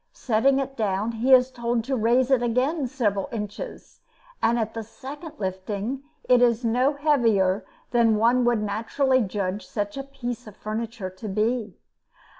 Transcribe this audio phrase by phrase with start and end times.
[0.13, 3.99] Setting it down, he is told to raise it again several inches;
[4.41, 9.97] and at the second lifting it is no heavier than one would naturally judge such
[9.97, 11.77] a piece of furniture to be.